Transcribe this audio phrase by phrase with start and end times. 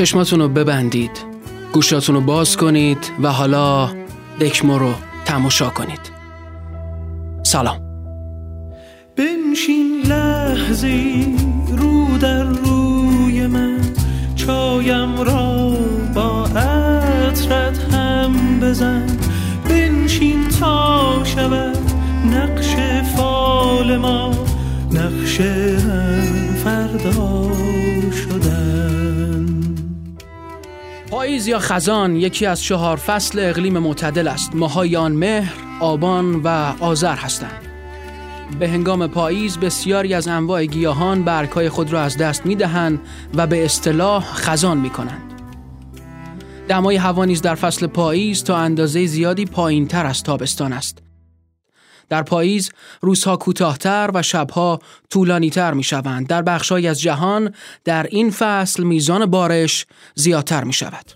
[0.00, 1.10] چشماتون رو ببندید.
[1.72, 3.90] گوشاتون رو باز کنید و حالا
[4.40, 6.00] دکمو رو تماشا کنید.
[7.42, 7.80] سلام.
[9.16, 11.26] بنشین لحظه
[11.68, 13.80] رو در روی من.
[14.36, 15.76] چایم را
[16.14, 19.06] با عطرت هم بزن.
[19.68, 21.79] بنشین تا شود
[22.30, 22.76] نقش
[23.16, 24.32] فال ما
[24.92, 25.40] نقش
[26.64, 27.50] فردا
[28.12, 29.60] شدن
[31.10, 36.48] پاییز یا خزان یکی از چهار فصل اقلیم معتدل است ماهای آن مهر، آبان و
[36.80, 37.70] آذر هستند
[38.58, 43.00] به هنگام پاییز بسیاری از انواع گیاهان برگهای خود را از دست می دهند
[43.34, 45.22] و به اصطلاح خزان می کنند.
[46.68, 51.09] دمای هوا نیز در فصل پاییز تا اندازه زیادی پایین تر از تابستان است.
[52.10, 56.26] در پاییز روزها کوتاهتر و شبها طولانیتر می شوند.
[56.26, 61.12] در بخشهایی از جهان در این فصل میزان بارش زیادتر می شود.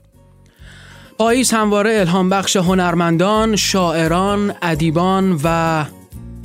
[1.18, 5.84] پاییز همواره الهام بخش هنرمندان، شاعران، ادیبان و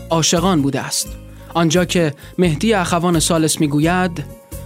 [0.10, 1.08] عاشقان بوده است.
[1.54, 4.24] آنجا که مهدی اخوان سالس می‌گوید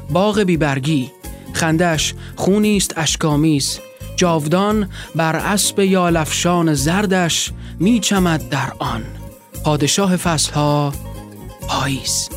[0.09, 1.11] باغ بیبرگی
[1.53, 3.79] خندش خونی است اشکامیز
[4.15, 9.03] جاودان بر اسب یالفشان زردش میچمد در آن
[9.63, 10.93] پادشاه فصلها
[11.67, 12.29] پاییز.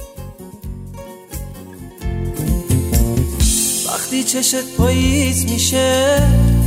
[3.86, 6.18] وقتی چشت پاییز میشه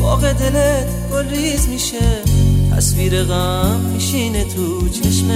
[0.02, 2.24] باغ دلت گلریز میشه.
[2.76, 5.30] تصویر غم میشینه تو چشم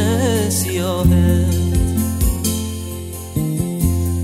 [0.50, 1.46] سیاهه.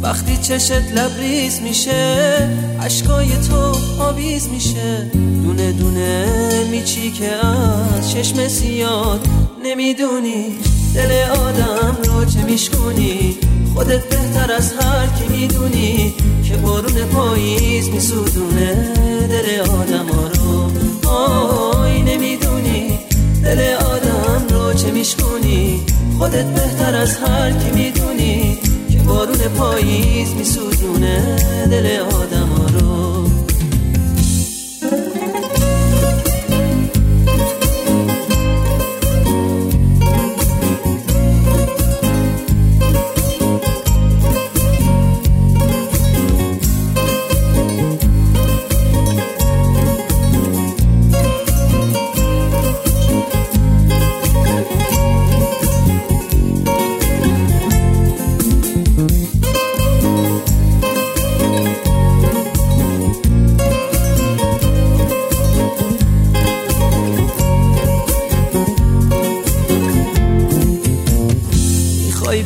[0.02, 5.12] وقتی چشت لبریز میشه اشکای تو آویز میشه.
[5.44, 6.26] دونه دونه
[6.72, 9.28] میچی که از چشم سیاد
[9.64, 10.58] نمی‌دونی
[11.00, 13.38] دل آدم رو چه میشکنی
[13.74, 18.94] خودت بهتر از هر کی می‌دونی که بارون پاییز میسودونه
[19.30, 20.72] دل آدم ها رو
[21.10, 23.00] آی نمی‌دونی.
[23.44, 25.82] دل آدم رو چه میشکنی
[26.18, 28.58] خودت بهتر از هر کی می‌دونی
[28.92, 31.36] که بارون پاییز میسودونه
[31.72, 32.39] دل آدم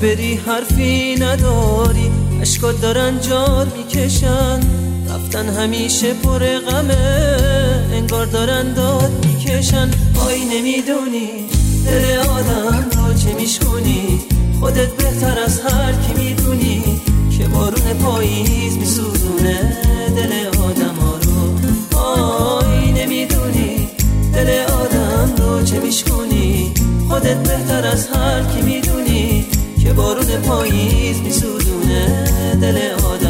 [0.04, 2.12] بری حرفی نداری.
[2.42, 4.60] اشکات دارن جار می‌کشن.
[5.10, 7.38] رفتن همیشه پر غمه.
[7.94, 9.90] انگار دارن داد می‌کشن.
[10.28, 11.30] آی نمی‌دونی
[11.86, 14.20] دل آدم رو چه میشکنی.
[14.60, 17.02] خودت بهتر از هر کی می‌دونی
[17.38, 19.78] که بارون پاییز میسوزونه
[20.16, 21.98] دل آدم ها رو.
[21.98, 23.88] آی نمی‌دونی
[24.34, 24.50] دل
[24.82, 26.74] آدم رو چه میشکنی.
[27.10, 29.33] خودت بهتر از هر کی می‌دونی
[29.84, 32.26] که بارون پاییز میسودونه
[32.62, 33.23] دل آدم.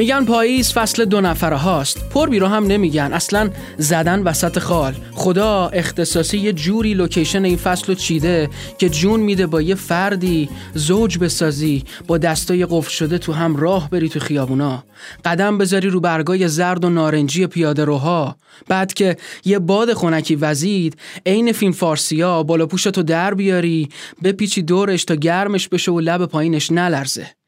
[0.00, 2.08] میگن پاییز فصل دو نفره هاست.
[2.08, 3.12] پر بیرو هم نمیگن.
[3.12, 4.94] اصلا زدن وسط خال.
[5.12, 10.48] خدا اختصاصی یه جوری لوکیشن این فصل رو چیده که جون میده با یه فردی
[10.74, 14.84] زوج بسازی با دستای قفل شده تو هم راه بری تو خیابونا.
[15.24, 18.36] قدم بذاری رو برگای زرد و نارنجی پیاده روها.
[18.68, 20.96] بعد که یه باد خونکی وزید
[21.26, 23.88] عین فیلم فارسیا بالا پوشتو در بیاری
[24.24, 27.39] بپیچی دورش تا گرمش بشه و لب پایینش نلرزه.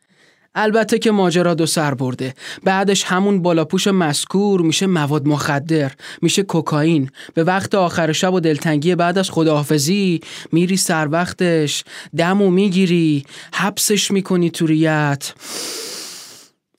[0.54, 2.34] البته که ماجرا دو سر برده.
[2.64, 7.10] بعدش همون بالاپوش مسکور میشه مواد مخدر میشه کوکائین.
[7.34, 10.20] به وقت آخر شب و دلتنگی بعد از خداحافظی.
[10.52, 11.84] میری سر وقتش
[12.16, 15.34] دمو می‌گیری حبسش می‌کنی تو ریت.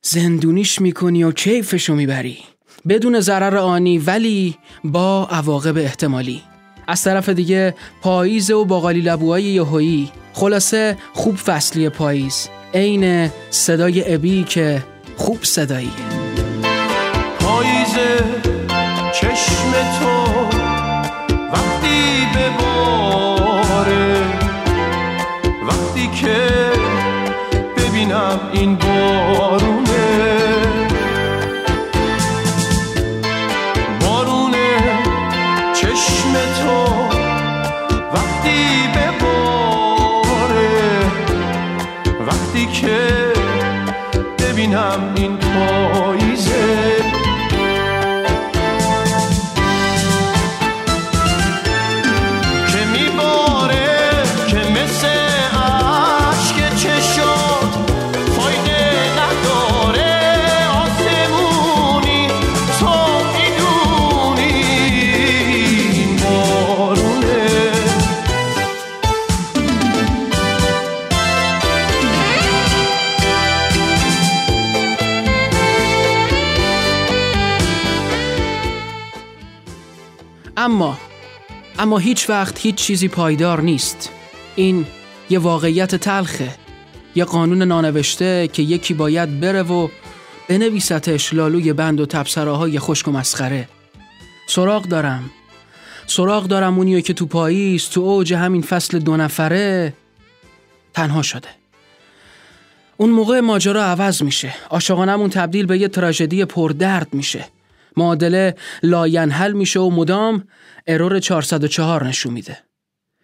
[0.01, 2.37] زندونیش می‌کنی و کیفشو می‌بری.
[2.89, 6.41] بدون ضرر آنی ولی با عواقب احتمالی.
[6.87, 10.11] از طرف دیگه پاییز و باقالی لبوهای یهویی.
[10.33, 12.49] خلاصه خوب فصلی پاییز.
[12.73, 14.83] عین صدای ابی که
[15.17, 15.91] خوب صدایی.
[17.39, 17.95] پاییز
[19.13, 20.13] چشم تو
[21.53, 24.15] وقتی بباره
[25.67, 26.47] وقتی که
[27.77, 29.72] ببینم این بارونه
[81.83, 84.09] اما هیچ وقت هیچ چیزی پایدار نیست.
[84.55, 84.85] این
[85.29, 86.55] یه واقعیت تلخه.
[87.15, 89.87] یه قانون نانوشته که یکی باید بره و
[90.49, 93.67] بنویستش لالوی بند و تبصراهای خشک و مسخره.
[94.47, 95.29] سراغ دارم.
[96.07, 99.93] سراغ دارم اونیو که تو پاییز تو اوج همین فصل دو نفره
[100.93, 101.49] تنها شده.
[102.97, 104.55] اون موقع ماجرا عوض میشه.
[104.69, 107.45] عاشقانمون تبدیل به یه تراژدی پردرد میشه.
[107.97, 110.47] معادله لاینحل میشه و مدام
[110.87, 112.57] error 404 نشون میده.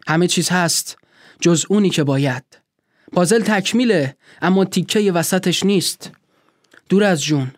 [0.07, 0.97] همه چیز هست
[1.41, 2.43] جز اونی که باید.
[3.13, 6.11] پازل تکمیله اما تیکه وسطش نیست.
[6.89, 7.51] دور از جون.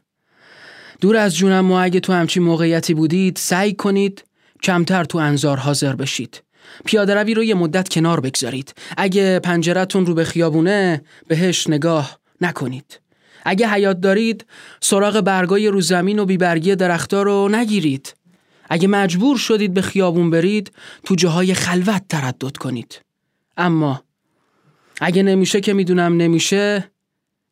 [1.01, 4.23] دور از جون اما اگه تو همچین موقعیتی بودید سعی کنید
[4.63, 6.43] کمتر تو انظار حاضر بشید.
[6.85, 8.73] پیاده روی رو یه مدت کنار بگذارید.
[8.97, 12.99] اگه پنجرتون رو به خیابونه بهش نگاه نکنید.
[13.45, 14.45] اگه حیات دارید
[14.81, 18.15] سراغ برگای رو زمین و بیبرگی درختار رو نگیرید.
[18.69, 20.71] اگه مجبور شدید به خیابون برید
[21.03, 23.01] تو جاهای خلوت تردد کنید.
[23.57, 24.03] اما
[25.01, 26.91] اگه نمیشه که می‌دونم نمیشه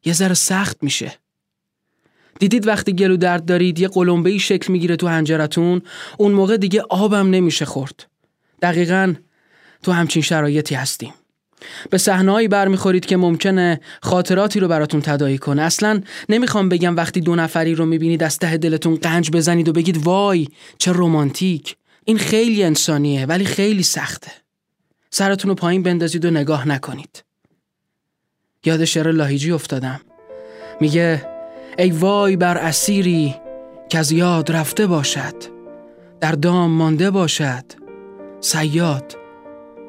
[0.06, 1.14] یه ذره سخت میشه.
[2.40, 5.82] دیدید وقتی گلو درد دارید یه قلمبه شکل می‌گیره تو هنجرتون
[6.18, 8.08] اون موقع دیگه آبم نمیشه خورد.
[8.62, 9.14] دقیقا
[9.84, 11.14] تو همچین شرایطی هستیم.
[11.90, 15.62] به صحنه‌ای برمیخورید که ممکنه خاطراتی رو براتون تدایی کنه.
[15.62, 19.98] اصلا نمی‌خوام بگم وقتی دو نفری رو می‌بینید از ته دلتون قنج بزنید و بگید
[19.98, 20.48] وای
[20.78, 21.76] چه رومانتیک
[22.06, 24.32] این خیلی انسانیه ولی خیلی سخته.
[25.12, 27.24] سرتون رو پایین بندازید و نگاه نکنید.
[28.66, 30.02] یاد شعر لاهیجی افتادم.
[30.82, 31.26] میگه
[31.78, 33.36] ای وای بر اسیری
[33.90, 35.36] که از یاد رفته باشد.
[36.22, 37.64] در دام مانده باشد.
[38.42, 39.18] سیاد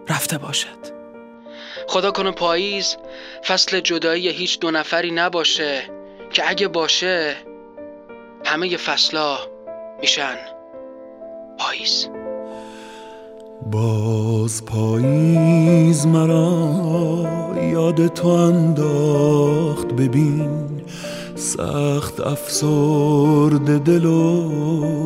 [0.08, 1.00] رفته باشد.
[1.90, 2.96] خدا کنه پاییز
[3.46, 5.82] فصل جدایی هیچ دو نفری نباشه
[6.32, 7.37] که اگه باشه
[8.44, 9.37] همه فصلا
[10.00, 10.37] میشن
[11.58, 12.08] پاییز.
[13.72, 16.78] باز پاییز مرا
[17.72, 20.69] یاد تو انداخت ببین.
[21.40, 24.50] سخت افسرد دل و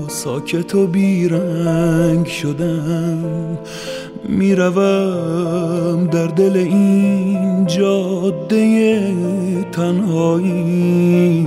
[0.08, 3.58] ساکت و بیرنگ شدم
[4.28, 9.14] می‌روم در دل این جاده
[9.72, 11.46] تنهایی.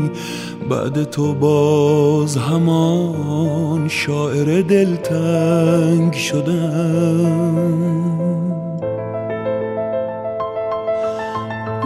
[0.69, 7.57] بعد تو باز همان شاعر دلتنگ شدم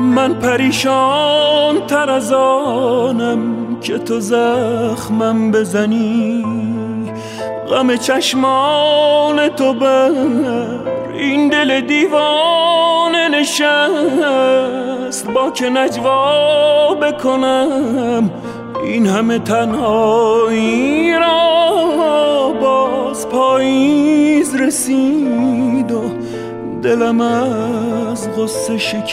[0.01, 6.45] من پریشان تر از آنم که تو زخمم بزنی.
[7.69, 10.11] غم چشمان تو بر
[11.13, 13.61] این دل دیوانه نشست.
[15.33, 18.31] با که نجوا بکنم
[18.85, 21.51] این همه تنهایی را.
[22.61, 26.01] باز پاییز رسید و
[26.81, 29.11] دلم از غصه شکست.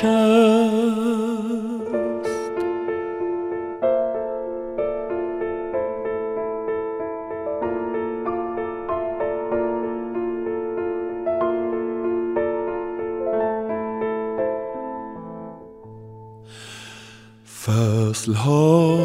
[17.67, 18.99] فصلها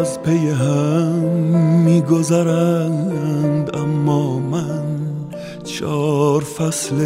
[0.00, 1.12] از پی هم
[1.84, 4.82] میگذرند اما من
[6.32, 6.96] چهار فصل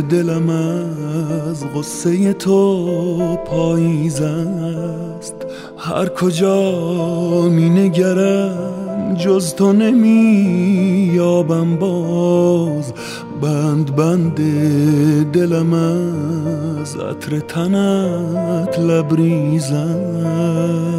[0.00, 5.34] دلم از غصه تو پاییز است.
[5.78, 6.72] هر کجا
[7.48, 12.92] می نگرم جز تو نمی یابم باز.
[13.42, 14.40] بند بند
[15.32, 15.72] دلم
[16.80, 20.90] از عطر تنت لبریز است.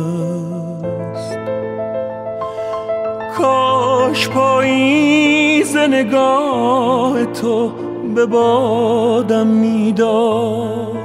[4.12, 7.72] کاش پاییز نگاه تو
[8.16, 10.98] به بادم می‌داد.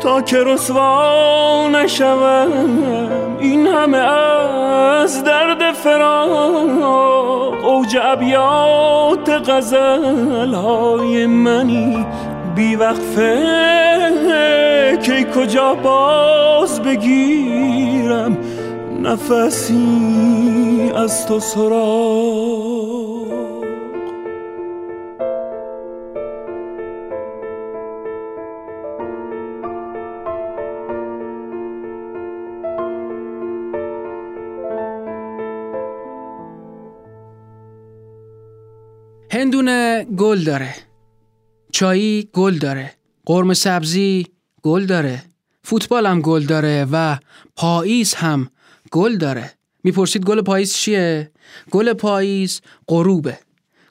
[0.00, 2.48] تا که رسوا نشوم
[3.40, 7.64] این همه از درد فراق.
[7.64, 12.06] اوج ابیات غزل های منی
[12.54, 13.38] بی وقفه.
[15.02, 18.36] که کجا باز بگیرم؟
[18.98, 23.28] نفسی از تو سراغ.
[39.30, 40.74] هندونه گل داره.
[41.72, 42.92] چایی گل داره.
[43.26, 44.26] قرم سبزی
[44.62, 45.22] گل داره.
[45.62, 47.16] فوتبال هم گل داره و
[47.56, 48.50] پاییز هم
[48.90, 49.52] گل داره.
[49.84, 51.30] می‌پرسید گل پاییز چیه؟
[51.70, 53.38] گل پاییز غروبه.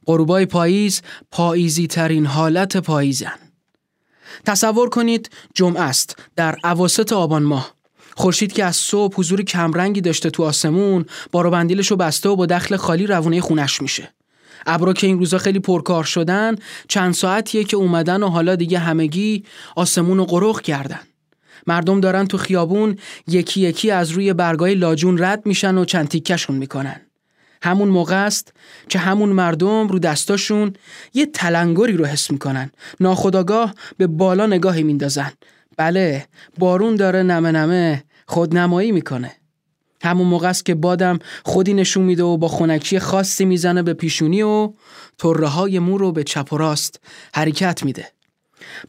[0.06, 1.01] غروبای پاییز
[1.32, 3.39] پاییزی ترین حالت پاییزن.
[4.46, 7.74] تصور کنید جمعه است در عواسط آبان ماه.
[8.16, 12.46] خورشید که از صبح حضور کمرنگی داشته تو آسمون بارو بندیلش رو بسته و با
[12.46, 14.13] دخل خالی روونه خونش میشه.
[14.66, 16.56] ابرا که این روزا خیلی پرکار شدن
[16.88, 19.44] چند ساعتیه که اومدن و حالا دیگه همگی
[19.75, 21.00] آسمون رو قرق کردن.
[21.68, 22.98] مردم دارن تو خیابون
[23.28, 27.02] یکی یکی از روی برگای لاجون رد میشن و چند تیکشون می‌کنن.
[27.62, 28.54] همون موقع است
[28.90, 30.74] که همون مردم رو دستاشون
[31.14, 32.72] یه تلنگری رو حس می‌کنن.
[33.00, 35.32] ناخداگاه به بالا نگاهی میندازن.
[35.78, 36.26] بله
[36.60, 39.32] بارون داره نمه نمه خودنمایی می‌کنه.
[40.04, 44.42] همون موقع است که بادم خودی نشون میده و با خونکی خاصی می‌زنه به پیشونی
[44.42, 44.74] و
[45.18, 47.00] طره های مو رو به چپ و راست
[47.34, 48.17] حرکت میده.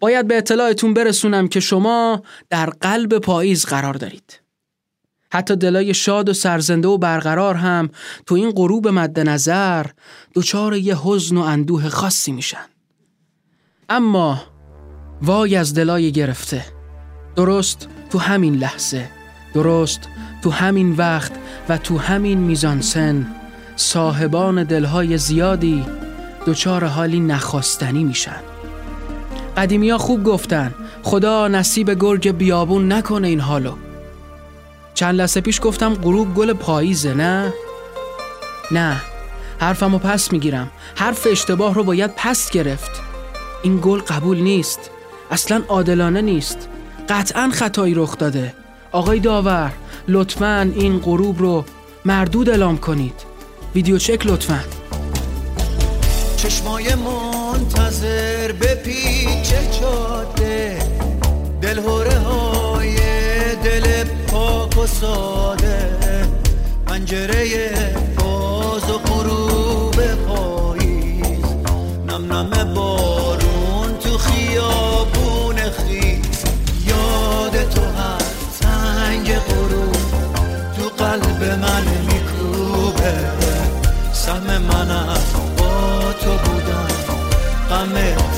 [0.00, 4.40] باید به اطلاعتون برسونم که شما در قلب پاییز قرار دارید.
[5.32, 7.90] حتی دلای شاد و سرزنده و برقرار هم
[8.26, 9.86] تو این غروب مد نظر
[10.34, 12.66] دچار یه حزن و اندوه خاصی میشن.
[13.88, 14.42] اما
[15.22, 16.64] وای از دلای گرفته
[17.36, 19.10] درست تو همین لحظه
[19.54, 20.00] درست
[20.42, 21.32] تو همین وقت
[21.68, 23.26] و تو همین میزان سن
[23.76, 25.84] صاحبان دلهای زیادی
[26.46, 28.40] دچار حالی نخواستنی میشن
[29.58, 30.74] قدیمی ها خوب گفتن.
[31.02, 33.72] خدا نصیب گرگ بیابون نکنه این حالو.
[34.94, 37.52] چند لحظه پیش گفتم غروب گل پاییزه نه؟
[38.70, 38.96] نه.
[39.60, 40.70] حرفمو پس می‌گیرم.
[40.96, 42.90] حرف اشتباه رو باید پس گرفت.
[43.62, 44.90] این گل قبول نیست.
[45.30, 46.68] اصلا عادلانه نیست.
[47.08, 48.54] قطعا خطایی رخ داده.
[48.92, 49.72] آقای داور
[50.08, 51.64] لطفا این غروب رو
[52.04, 53.14] مردود اعلام کنید.
[53.74, 54.77] ویدیو چک لطفا.
[56.38, 60.78] چشمای منتظر به پیچ جاده
[61.62, 62.96] دلهوره های
[63.64, 65.88] دل پاک و ساده.
[66.86, 67.46] پنجره
[68.18, 70.67] باز و غروب پاییز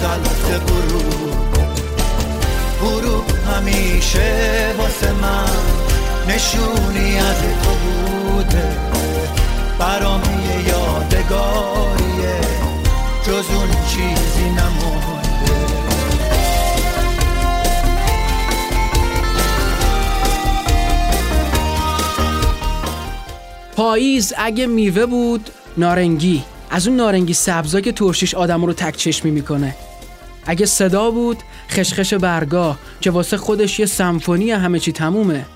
[0.02, 1.56] تلت غروب.
[2.80, 5.44] غروب همیشه واسه من
[6.28, 8.76] نشونی از تو بوده.
[9.78, 12.40] برام یه یادگاریه.
[13.26, 15.30] جز اون چیزی نمونده.
[23.76, 26.44] پاییز اگه میوه بود نارنگی.
[26.70, 29.74] از اون نارنگی سبزا که ترشیش آدم رو تک چشمی می‌کنه.
[30.46, 31.38] اگه صدا بود
[31.70, 35.46] خشخش برگا که واسه خودش یه سمفونی همه چی تمومه.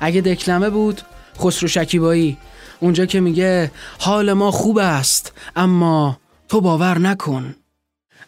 [0.00, 1.00] اگه دکلمه بود
[1.38, 2.36] خسرو شکیبایی.
[2.80, 7.54] اونجا که میگه حال ما خوب است اما تو باور نکن.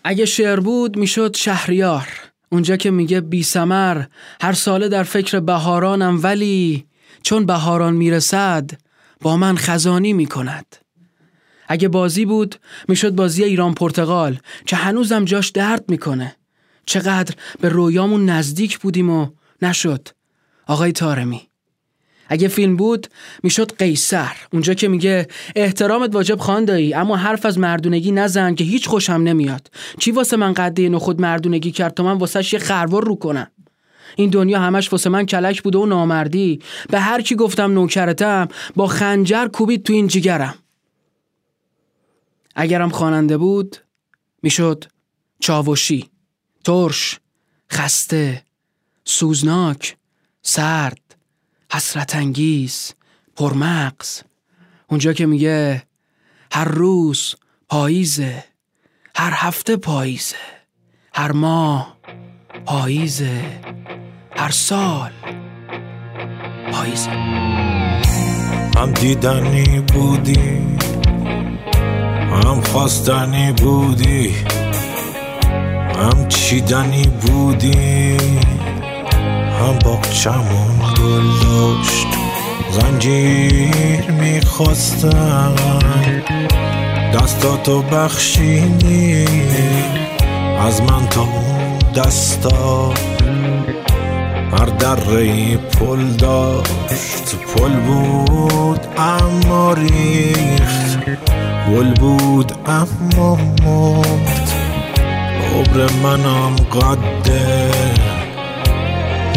[0.04, 2.08] اگه شعر بود می‌شد شهریار.
[2.52, 4.04] اونجا که میگه بی سمر
[4.40, 6.86] هر ساله در فکر بهارانم ولی
[7.22, 8.70] چون بهاران می‌رسد
[9.20, 10.76] با من خزانی می‌کند.
[11.68, 12.56] اگه بازی بود
[12.88, 16.36] می‌شد بازی ایران پرتغال که هنوزم جاش درد می‌کنه.
[16.86, 19.28] چقدر به رویامون نزدیک بودیم و
[19.62, 20.08] نشد.
[20.66, 21.40] آقای تارمی
[22.28, 23.06] اگه فیلم بود
[23.42, 24.32] می‌شد قیصر.
[24.52, 29.70] اونجا که میگه احترامت واجب خواندایی اما حرف از مردونگی نزن که هیچ خوشم نمیاد.
[29.98, 33.50] چی واسه من قده نخود مردونگی کرد تا من واسهش یه خروار رو کنم؟
[34.16, 36.60] این دنیا همش واسه من کلک بوده و نامردی.
[36.90, 40.54] به هر کی گفتم نوکرتم با خنجر کوبید تو این جیگرم.
[42.58, 43.76] اگرم خواننده بود
[44.42, 44.84] می‌شد
[45.40, 46.10] چاوشی
[46.64, 47.20] ترش
[47.72, 48.42] خسته
[49.04, 49.96] سوزناک
[50.42, 51.16] سرد
[51.72, 52.92] حسرت انگیز
[53.36, 54.22] پرمغز.
[54.88, 55.82] اونجا که میگه
[56.52, 57.34] هر روز
[57.68, 58.44] پاییزه
[59.14, 60.36] هر هفته پاییزه
[61.14, 61.96] هر ماه
[62.64, 63.60] پاییزه
[64.36, 65.12] هر سال
[66.72, 67.10] پاییزه.
[68.76, 70.65] هم دیدنی بودی
[72.56, 74.34] هم خواستنی بودی
[75.96, 78.16] هم چیدنی بودی
[79.60, 82.06] هم باقچمون گل داشت.
[82.70, 85.54] زنجیر می‌خواستم
[87.14, 89.24] دستاتو بخشینی
[90.66, 92.94] از من تا اون دستا.
[94.52, 101.45] هر دره پل داشت پل بود اما ریخت.
[101.70, 104.50] گل بود اما مرد.
[105.54, 107.70] عبر منم قده.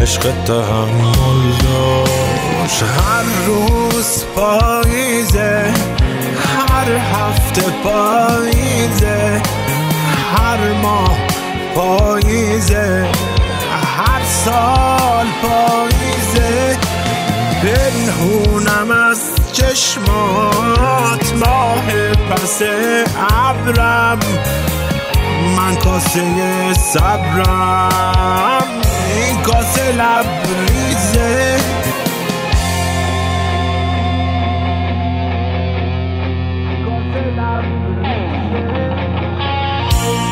[0.00, 2.82] عشق تحمل داشت.
[2.82, 5.74] هر روز پاییزه
[6.56, 9.42] هر هفته پاییزه
[10.36, 11.18] هر ماه
[11.74, 13.08] پاییزه
[13.96, 16.76] هر سال پاییزه.
[17.62, 22.62] پنهونم از چشمات ماه پس
[23.30, 24.18] ابرم.
[25.56, 28.64] من کاسه صبرم.
[29.16, 31.56] این کاسه لبریزه.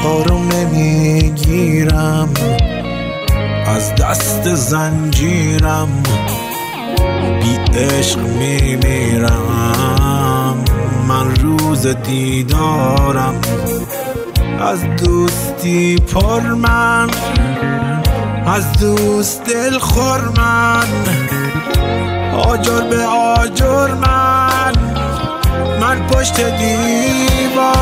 [0.04, 2.28] آروم نمی‌گیرم.
[3.66, 6.02] از دست زنجیرم.
[7.40, 9.38] بی عشق میمیرم.
[11.08, 13.40] من روز دیدارم.
[14.60, 17.10] از دوستی پر من.
[18.46, 20.86] از دوست دل خور من.
[22.38, 24.72] آجر به آجر من.
[25.80, 27.80] من پشت دیوارم.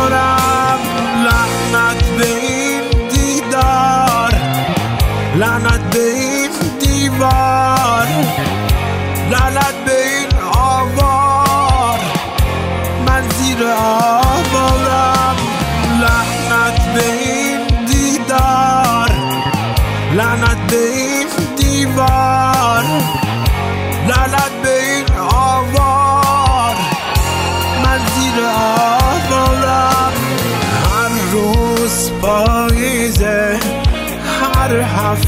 [1.25, 4.35] لعنت به این دیدار.
[5.37, 8.07] لعنت به این دیوار.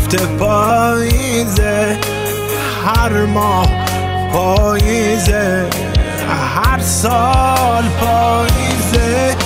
[0.09, 1.99] هفته پاییزه
[2.87, 3.69] هر ماه
[4.33, 5.69] پاییزه
[6.55, 9.37] هر سال پاییزه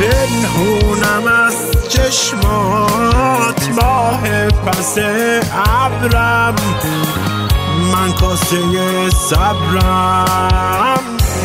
[0.00, 1.54] پنهونم از
[1.88, 4.98] چشمات ماه پس
[5.66, 6.54] ابرم
[7.92, 11.00] من کاسه صبرم.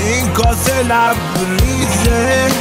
[0.06, 2.52] این کاسه لبریزه.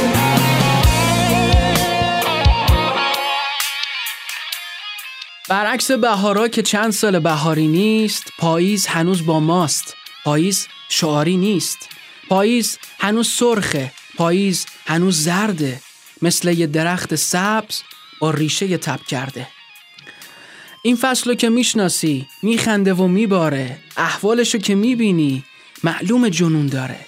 [5.51, 9.95] برعکس بهارا که چند سال بهاری نیست پاییز هنوز با ماست.
[10.23, 11.89] پاییز شعاری نیست.
[12.29, 13.91] پاییز هنوز سرخه.
[14.17, 15.81] پاییز هنوز زرده.
[16.21, 17.81] مثل یه درخت سبز
[18.19, 19.47] با ریشه تب کرده.
[20.83, 23.77] این فصل که می‌شناسی میخنده و میباره.
[23.97, 25.43] احوالشو که می‌بینی
[25.83, 27.05] معلوم جنون داره.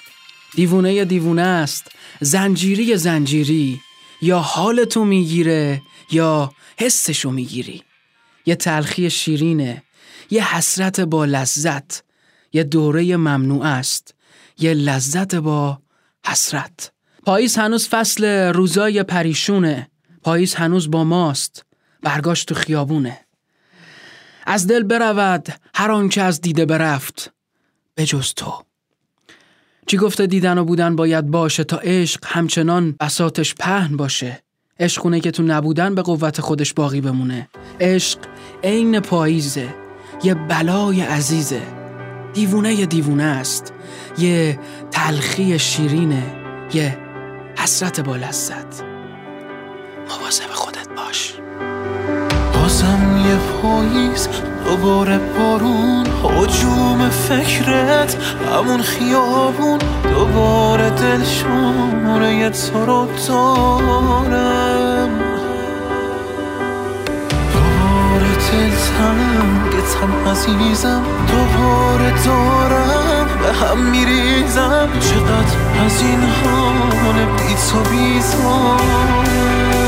[0.56, 3.82] دیوونه دیوونه است زنجیری زنجیری.
[4.22, 7.84] یا حالتو می‌گیره یا حسشو می‌گیری.
[8.46, 9.84] یه تلخی شیرینه
[10.30, 12.04] یه حسرت با لذت
[12.54, 14.16] یه دوره ممنوع است
[14.60, 15.82] یه لذت با
[16.26, 16.92] حسرت.
[17.26, 19.90] پاییز هنوز فصل روزای پریشونه
[20.24, 21.66] پاییز هنوز با ماست
[22.02, 23.20] برگاش تو خیابونه.
[24.46, 27.34] از دل برود هر آنچه از دیده برفت
[27.98, 28.64] بجز تو.
[29.88, 34.44] چی گفته دیدن و بودن باید باشه تا عشق همچنان بساتش پهن باشه؟
[34.80, 37.50] عشقونه که تو نبودن به قوت خودش باقی بمونه.
[37.80, 38.20] عشق
[38.64, 39.76] عین پاییزه
[40.24, 41.62] یه بلای عزیزه.
[42.34, 43.74] دیوونه دیوونه است
[44.18, 44.60] یه
[44.92, 46.24] تلخی شیرینه
[46.74, 46.98] یه
[47.58, 48.84] حسرت با لذت.
[50.10, 51.34] مواظب خودت باش.
[52.54, 53.13] بازم یه
[53.64, 54.28] پاییز
[54.66, 58.18] دوباره بارون حجوم فکرت
[58.52, 59.80] همون خیابون.
[60.04, 65.10] دوباره دل شماره تو رو دارم.
[67.54, 71.04] دوباره دل تنگتم عزیزم.
[71.28, 74.90] دوباره دارم به هم میریزم.
[75.00, 79.83] چقدر از این حال بی تو بیزارم.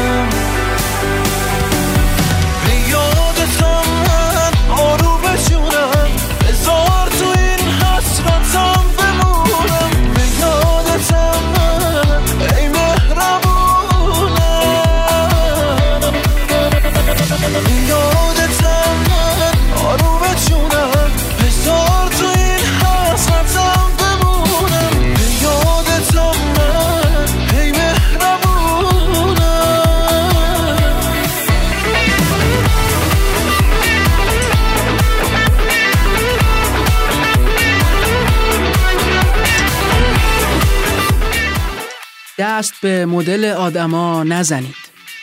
[42.58, 44.76] دست به مدل آدما نزنید.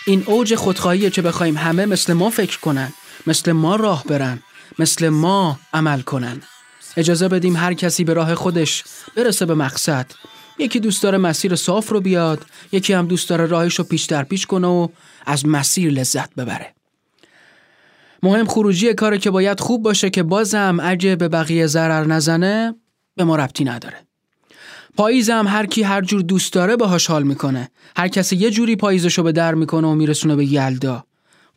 [0.06, 2.92] این اوج خودخواهیه که بخوایم همه مثل ما فکر کنن
[3.26, 4.42] مثل ما راه برن
[4.78, 6.42] مثل ما عمل کنن.
[6.96, 8.84] اجازه بدیم هر کسی به راه خودش
[9.16, 10.06] برسه به مقصد.
[10.58, 14.22] یکی دوست داره مسیر صاف رو بیاد یکی هم دوست داره راهش رو پیش در
[14.22, 14.88] پیش کنه و
[15.26, 16.74] از مسیر لذت ببره.
[18.22, 22.74] مهم خروجی کاره که باید خوب باشه که بازم اگه به بقیه ضرر نزنه
[23.16, 24.11] به ما ربطی نداره.
[24.96, 27.70] پاییزم هر کی هر جور دوست داره باهاش حال می‌کنه.
[27.96, 31.04] هر کسی یه جوری پاییزشو به در می‌کنه و میرسونه به یلدا.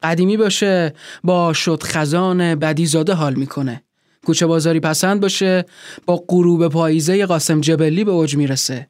[0.03, 0.93] قدیمی باشه
[1.23, 3.83] با شد خزان بدیزاده حال می‌کنه.
[4.25, 5.65] کوچه بازاری پسند باشه
[6.05, 8.87] با غروب پاییزه قاسم جبلی به اوج می‌رسه.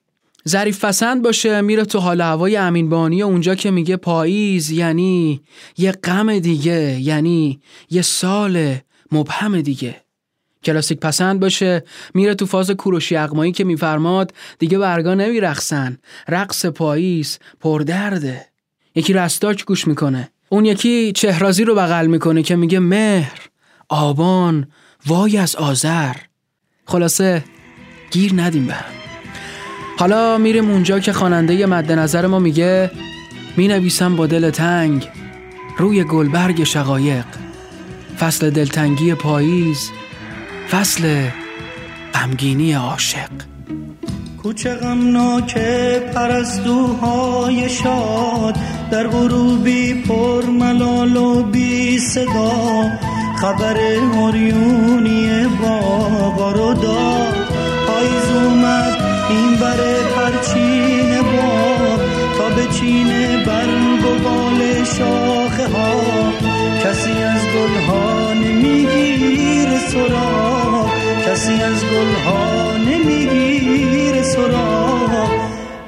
[0.48, 5.42] ظریف پسند باشه میره تو حال هوای امین بانی اونجا که میگه پاییز یعنی
[5.78, 8.76] یه غم دیگه یعنی یه سال
[9.12, 10.05] مبهم دیگه.
[10.66, 11.84] کلاسیک پسند باشه.
[12.14, 15.98] میره تو فاز کوروشی اقمایی که میفرماد دیگه برگا نمیرقصن.
[16.28, 18.46] رقص پاییز پردرده.
[18.96, 20.30] یکی رستاک گوش می‌کنه.
[20.50, 23.42] اون یکی چهرازی رو بغل می‌کنه که میگه مهر
[23.90, 24.68] آبان
[25.06, 26.14] وای از آذر.
[26.86, 27.44] خلاصه
[28.12, 28.76] گیر ندیم به
[29.98, 32.92] حالا میریم اونجا که خواننده مد نظر ما میگه
[33.58, 35.10] می نویسم با دل تنگ
[35.78, 37.26] روی گلبرگ شقایق.
[38.20, 39.90] فصل دلتنگی پاییز
[40.72, 41.30] فصل
[42.14, 43.30] غمگینی عاشق.
[44.44, 45.58] کوچه غمناک
[46.16, 48.58] پرستوهای شاد
[48.92, 52.92] در غروبی پر ملال و بی صدا.
[53.42, 53.78] خبر
[54.14, 57.36] اوریونی باغا رو داد
[57.88, 58.98] پاییز اومد
[59.30, 59.78] این بر
[60.16, 62.00] پرچین باغ
[62.38, 63.08] تا به چین
[63.46, 66.32] برگ و بال شاخه ها.
[66.84, 70.45] کسی از گلها نمیگیر سراغ.
[71.36, 75.30] کسی از گلها نمیگیر سراغ.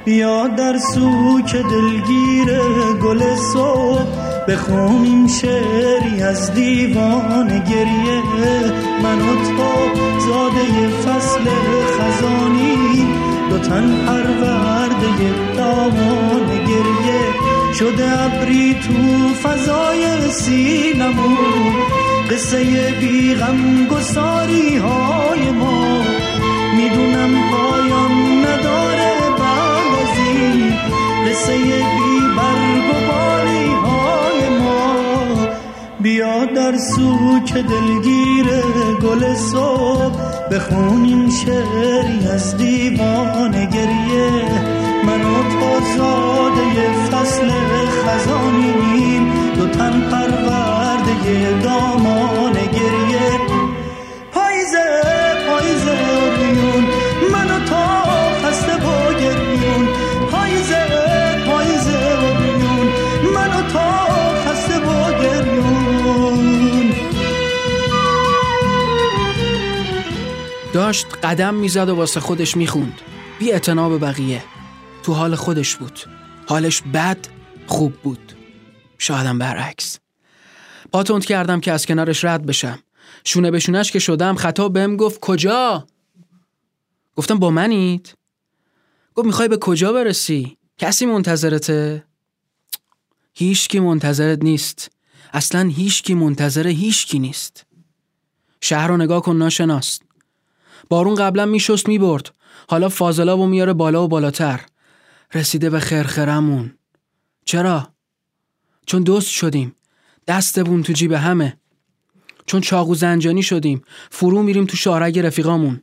[0.04, 2.58] بیا در سوک دلگیر
[3.02, 4.04] گل صبح.
[4.48, 8.22] بخونیم شعری از دیوان گریه.
[9.02, 11.44] من و تو زاده فصل
[11.98, 13.06] خزانی.
[13.50, 17.20] دو تن پرورده دامان گریه.
[17.78, 26.02] شده ابری تو فضای سینمون قصه بیغم گساری های ما.
[26.76, 30.72] می‌دونم پایان نداره بعد از این
[31.28, 32.88] قصه بی برگ
[33.84, 34.94] های ما.
[36.00, 38.46] بیا در سوک دلگیر
[39.02, 40.16] گل صبح
[40.50, 44.30] بخونیم شعری از دیوان گریه.
[45.06, 47.50] من و تو زاده فصل
[48.04, 49.32] خزانیم.
[49.56, 50.10] دو تن
[51.62, 53.40] دامان گریه.
[54.32, 54.86] پاییزه
[55.48, 56.84] پاییزه اوریون
[57.32, 57.84] من و تو
[58.46, 59.88] خسته با گریون.
[60.30, 60.86] پاییزه
[61.46, 62.86] پاییزه اوریون
[63.34, 63.88] من و تو
[64.46, 66.92] خسته با گریون.
[70.72, 73.00] داشت قدم می‌زد و واسه خودش می‌خوند.
[73.38, 73.52] بی
[73.88, 74.42] به بقیه.
[75.02, 76.00] تو حال خودش بود.
[76.48, 77.18] حالش بد
[77.66, 78.32] خوب بود.
[78.98, 79.98] شایدم برعکس.
[80.92, 82.78] پاتوند کردم که از کنارش رد بشم.
[83.24, 85.86] شونه به شونش که شدم خطا بهم گفت کجا؟
[87.16, 88.14] گفتم با منید
[89.14, 92.04] گفت می‌خوای به کجا برسی؟ کسی منتظرته؟
[93.34, 94.90] هیچکی منتظرت نیست.
[95.32, 97.66] اصلا هیچکی منتظر هیچکی نیست.
[98.60, 100.02] شهر رو نگاه کن ناشناست
[100.88, 102.34] بارون قبلا میشست می‌برد.
[102.68, 104.60] حالا فاضلاب و میاره بالا و بالاتر.
[105.34, 106.78] رسیده به خرخرمون.
[107.44, 107.88] چرا؟
[108.86, 109.74] چون دوست شدیم.
[110.28, 111.56] دستمون تو جیب همه.
[112.46, 115.82] چون چاقو زنجانی شدیم فرو میریم تو شارگ رفیقامون.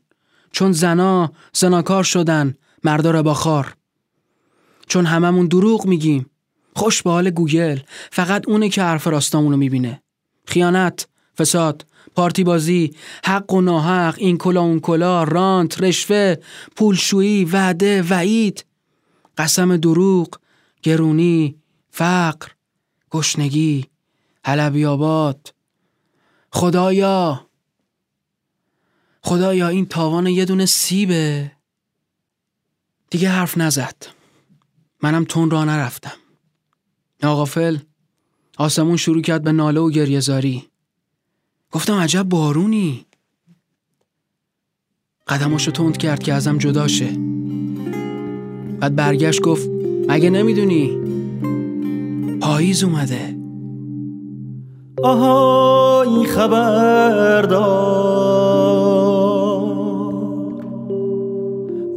[0.51, 3.75] چون زنا زناکار شدن مردا باخار
[4.87, 6.25] چون هممون دروغ میگیم
[6.75, 7.79] خوش به حال گوگل
[8.11, 10.01] فقط اونه که حرف راستامونو می‌بینه.
[10.47, 16.35] خیانت فساد پارتی بازی حق و ناحق این کلا اون کلا رانت رشوه
[16.75, 18.65] پولشویی وعده وعید.
[19.37, 20.39] قسم دروغ
[20.83, 21.55] گرونی
[21.89, 22.47] فقر
[23.11, 23.94] گشنگی.
[24.45, 25.53] حلبیابات
[26.51, 27.47] خدایا.
[29.21, 31.51] خدایا این تاوان یه دونه سیبه.
[33.09, 33.95] دیگه حرف نزد.
[35.03, 36.17] منم تون را نرفتم.
[37.23, 37.77] ناغافل
[38.57, 40.67] آسمون شروع کرد به ناله و گریهزاری
[41.71, 43.05] گفتم عجب بارونی.
[45.27, 47.11] قدماشو تند کرد که ازم جدا شه.
[48.79, 49.69] بعد برگشت گفت
[50.07, 50.97] مگه نمی‌دونی؟
[52.41, 53.34] پاییز اومده.
[55.03, 57.65] آها این خبر دار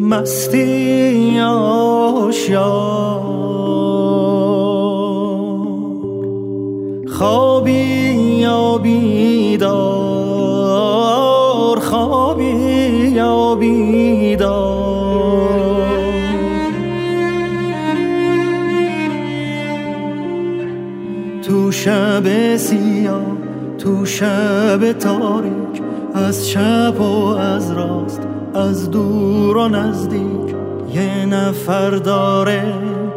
[0.01, 2.59] مستی آشیار
[7.09, 7.73] خوابی
[8.41, 9.69] یا بیدار
[11.81, 12.53] خوابی
[13.15, 13.88] یا بیدار.
[21.49, 23.23] تو شب سیاه
[23.79, 25.83] تو شب تاریک
[26.15, 28.21] از چپ و از راست
[28.55, 30.55] از دور و نزدیک.
[30.95, 32.63] یه نفر داره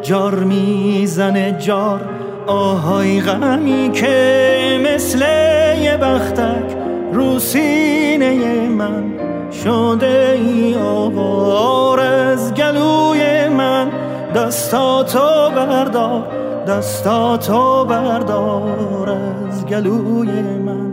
[0.01, 2.01] جار می‌زنه جار
[2.47, 5.19] آهای غمی که مثل
[5.81, 6.77] یه بختک
[7.13, 7.39] رو
[8.77, 9.03] من.
[9.63, 13.91] شده ای آوار از گلوی من
[14.35, 16.40] دستاتو بردار.
[16.67, 20.91] دستاتو بردار از گلوی من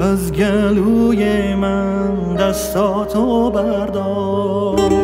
[0.00, 2.34] از گلوی من.
[2.36, 5.03] دستاتو بردار.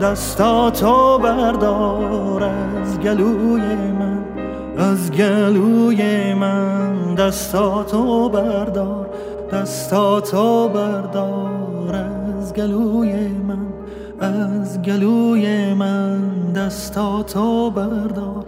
[0.00, 3.62] دستاتو بردار از گلوی
[3.98, 4.24] من
[4.78, 7.14] از گلوی من.
[7.14, 9.10] دستاتو بردار
[9.52, 13.66] دستاتو بردار از گلوی من
[14.20, 16.52] از گلوی من.
[16.52, 18.44] دستاتو بردار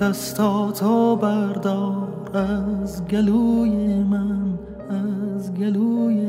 [0.00, 4.58] دستاتو بردار از گلوی من
[4.90, 6.20] از گلوی